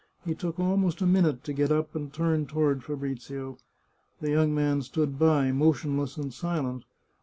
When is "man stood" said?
4.55-5.19